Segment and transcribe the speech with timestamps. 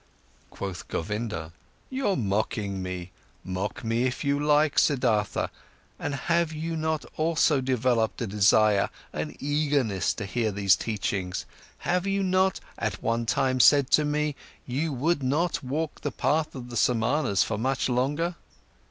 [0.49, 1.53] Quoth Govinda:
[1.91, 3.11] "You're mocking me.
[3.43, 5.49] Mock me if you like, Siddhartha!
[5.99, 11.45] But have you not also developed a desire, an eagerness, to hear these teachings?
[11.85, 14.35] And have you not at one time said to me,
[14.65, 18.33] you would not walk the path of the Samanas for much longer?"